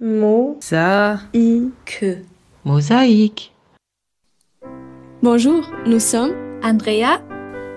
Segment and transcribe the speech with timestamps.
[0.00, 1.24] Mosaïque.
[2.64, 3.52] Mosaïque.
[5.24, 7.20] Bonjour, nous sommes Andrea,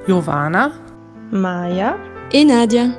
[0.07, 0.71] Giovanna,
[1.31, 1.97] Maya,
[2.31, 2.89] et Nadia.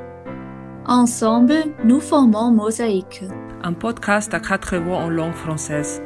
[0.87, 1.55] Ensemble,
[1.85, 3.23] nous formons Mosaïque.
[3.63, 6.03] un podcast à quatre voix en langue française.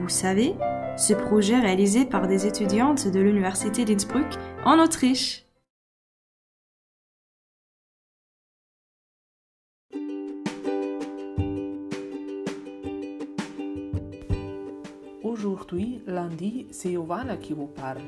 [0.00, 0.54] Vous savez,
[0.96, 5.45] ce projet réalisé par des étudiantes de l'Université d'Innsbruck en Autriche.
[15.38, 18.00] Aujourd'hui, lundi, c'est Giovanna qui vous parle.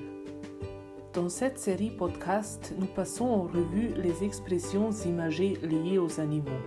[1.12, 6.62] Dans cette série podcast, nous passons en revue les expressions imagées liées aux animaux.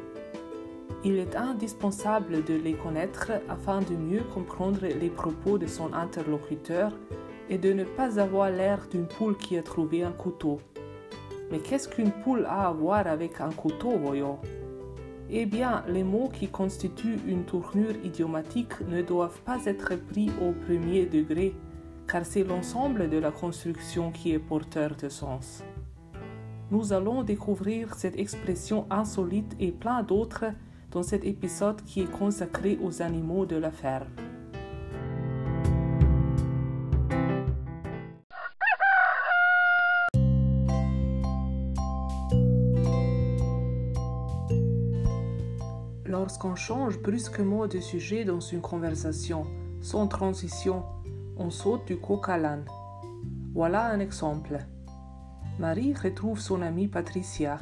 [1.03, 6.91] Il est indispensable de les connaître afin de mieux comprendre les propos de son interlocuteur
[7.49, 10.59] et de ne pas avoir l'air d'une poule qui a trouvé un couteau.
[11.49, 14.37] Mais qu'est-ce qu'une poule a à voir avec un couteau, voyons?
[15.33, 20.51] Eh bien, les mots qui constituent une tournure idiomatique ne doivent pas être pris au
[20.51, 21.55] premier degré,
[22.05, 25.63] car c'est l'ensemble de la construction qui est porteur de sens.
[26.69, 30.47] Nous allons découvrir cette expression insolite et plein d'autres
[30.91, 34.09] dans cet épisode qui est consacré aux animaux de la ferme.
[46.21, 49.47] Lorsqu'on change brusquement de sujet dans une conversation,
[49.81, 50.83] sans transition,
[51.35, 52.63] on saute du coq à l'âne.
[53.55, 54.59] Voilà un exemple.
[55.57, 57.57] Marie retrouve son amie Patricia.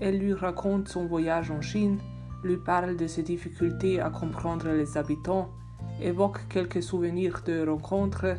[0.00, 2.00] Elle lui raconte son voyage en Chine,
[2.42, 5.50] lui parle de ses difficultés à comprendre les habitants,
[6.02, 8.36] évoque quelques souvenirs de rencontres,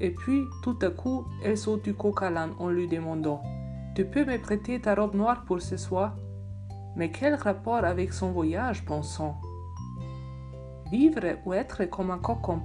[0.00, 3.42] et puis, tout à coup, elle saute du coq à l'âne en lui demandant
[3.94, 6.16] Tu peux me prêter ta robe noire pour ce soir?
[6.96, 9.34] Mais quel rapport avec son voyage, pensons
[10.90, 12.60] Vivre ou être comme un coq en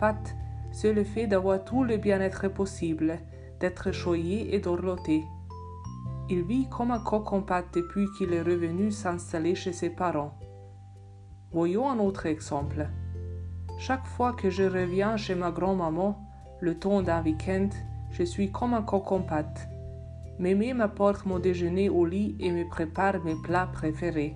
[0.72, 3.20] c'est le fait d'avoir tout le bien-être possible,
[3.60, 5.24] d'être choyé et dorloté.
[6.30, 7.42] Il vit comme un coq en
[7.74, 10.40] depuis qu'il est revenu s'installer chez ses parents.
[11.52, 12.88] Voyons un autre exemple.
[13.80, 16.18] Chaque fois que je reviens chez ma grand-maman,
[16.62, 17.68] le temps d'un week-end,
[18.12, 19.22] je suis comme un coq en.
[20.42, 24.36] Mémé m'apporte mon déjeuner au lit et me prépare mes plats préférés.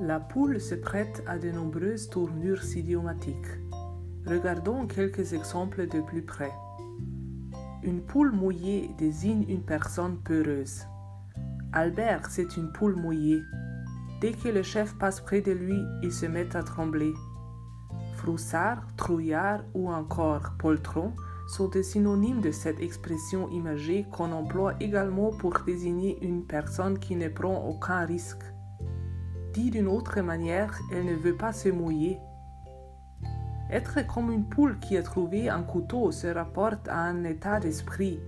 [0.00, 3.36] La poule se prête à de nombreuses tournures idiomatiques.
[4.26, 6.50] Regardons quelques exemples de plus près.
[7.84, 10.86] Une poule mouillée désigne une personne peureuse.
[11.72, 13.42] Albert, c'est une poule mouillée.
[14.20, 17.12] Dès que le chef passe près de lui, il se met à trembler.
[18.14, 21.12] Froussard, trouillard ou encore poltron
[21.48, 27.16] sont des synonymes de cette expression imagée qu'on emploie également pour désigner une personne qui
[27.16, 28.44] ne prend aucun risque.
[29.54, 32.20] Dit d'une autre manière, elle ne veut pas se mouiller.
[33.72, 38.20] Être comme une poule qui a trouvé un couteau se rapporte à un état d'esprit,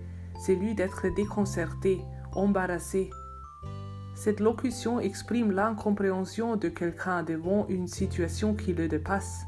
[0.46, 2.00] celui d'être déconcerté,
[2.32, 3.10] embarrassé.
[4.14, 9.44] Cette locution exprime l'incompréhension de quelqu'un devant une situation qui le dépasse.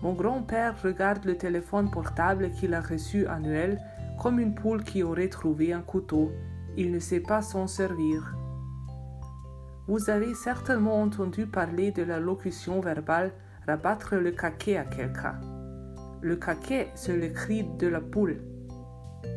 [0.00, 3.78] Mon grand-père regarde le téléphone portable qu'il a reçu à Noël
[4.18, 6.32] comme une poule qui aurait trouvé un couteau.
[6.78, 8.34] Il ne sait pas s'en servir.
[9.86, 13.32] Vous avez certainement entendu parler de la locution verbale
[13.68, 15.38] rabattre le caquet à quelqu'un.
[16.22, 18.40] Le caquet, c'est le cri de la poule.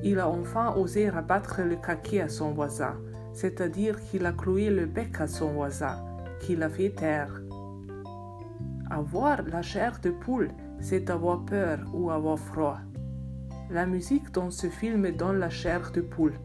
[0.04, 2.96] Il a enfin osé rabattre le caquet à son voisin,
[3.34, 5.98] c'est-à-dire qu'il a cloué le bec à son voisin,
[6.40, 7.42] qui l'a fait taire.
[8.90, 12.80] Avoir la chair de poule, c'est avoir peur ou avoir froid.
[13.70, 16.40] La musique dans ce film donne la chair de poule,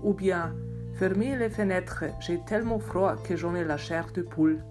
[0.00, 0.54] ou bien
[0.94, 4.62] Fermez les fenêtres, j'ai tellement froid que j'en ai la chair de poule.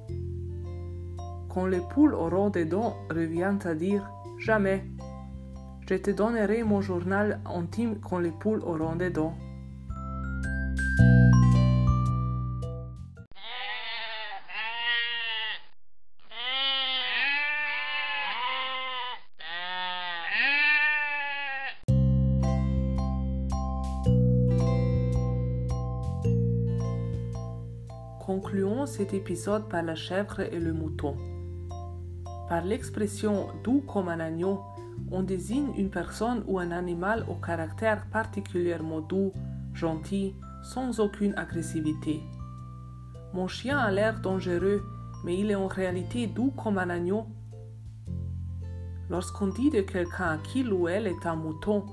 [1.54, 4.10] Quand les poules auront des dents, revient à dire
[4.40, 4.86] jamais.
[5.90, 9.36] Je te donnerai mon journal intime quand les poules auront des dents.
[28.26, 31.18] Concluons cet épisode par la chèvre et le mouton.
[32.52, 34.60] Par l'expression doux comme un agneau,
[35.10, 39.32] on désigne une personne ou un animal au caractère particulièrement doux,
[39.74, 42.20] gentil, sans aucune agressivité.
[43.34, 44.84] Mon chien a l'air dangereux,
[45.24, 47.26] mais il est en réalité doux comme un agneau.
[49.10, 51.86] Lorsqu'on dit de quelqu'un qu'il ou elle est un mouton,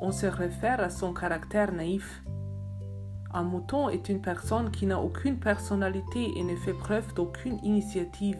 [0.00, 2.24] on se réfère à son caractère naïf.
[3.34, 8.38] Un mouton est une personne qui n'a aucune personnalité et ne fait preuve d'aucune initiative.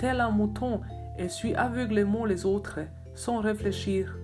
[0.00, 0.80] Tel un mouton,
[1.18, 2.78] elle suit aveuglément les autres,
[3.14, 4.16] sans réfléchir.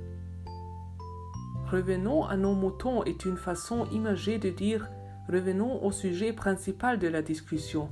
[1.70, 4.88] Revenons à nos moutons est une façon imagée de dire
[5.28, 7.90] revenons au sujet principal de la discussion.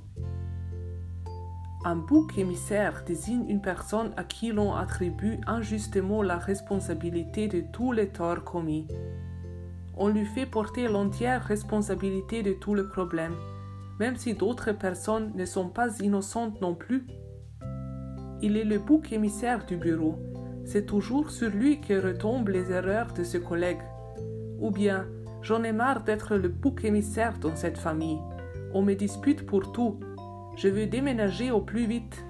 [1.84, 7.92] Un bouc émissaire désigne une personne à qui l'on attribue injustement la responsabilité de tous
[7.92, 8.88] les torts commis.
[9.94, 13.34] On lui fait porter l'entière responsabilité de tout le problème,
[14.00, 17.06] même si d'autres personnes ne sont pas innocentes non plus.
[18.46, 20.16] Il est le bouc émissaire du bureau.
[20.66, 23.80] C'est toujours sur lui que retombent les erreurs de ses collègues.
[24.60, 25.06] Ou bien,
[25.40, 28.18] j'en ai marre d'être le bouc émissaire dans cette famille.
[28.74, 29.98] On me dispute pour tout.
[30.58, 32.22] Je veux déménager au plus vite.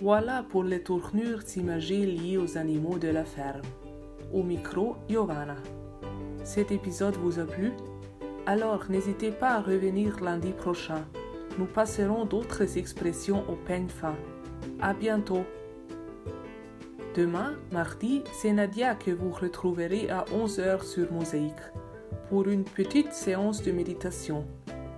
[0.00, 3.62] Voilà pour les tournures imagées liées aux animaux de la ferme.
[4.32, 5.56] Au micro, Giovanna.
[6.44, 7.72] Cet épisode vous a plu?
[8.46, 11.04] Alors n'hésitez pas à revenir lundi prochain.
[11.58, 14.14] Nous passerons d'autres expressions au peigne fin.
[14.80, 15.44] À bientôt.
[17.14, 21.54] Demain, mardi, c'est Nadia que vous retrouverez à 11h sur Mosaïque
[22.28, 24.44] pour une petite séance de méditation.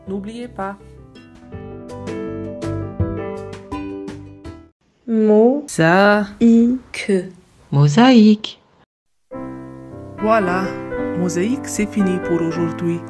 [0.09, 0.77] N'oubliez pas.
[5.07, 6.27] Mo, Ça.
[6.41, 7.25] I, que.
[7.71, 8.61] Mosaïque.
[10.20, 10.65] Voilà,
[11.17, 13.00] Mosaïque, c'est fini pour aujourd'hui.